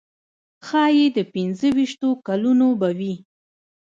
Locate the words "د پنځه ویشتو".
1.17-2.09